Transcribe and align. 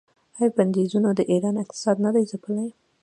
آیا 0.37 0.49
بندیزونو 0.55 1.09
د 1.15 1.21
ایران 1.31 1.55
اقتصاد 1.63 1.97
نه 2.05 2.09
دی 2.13 2.23
ځپلی؟ 2.31 2.69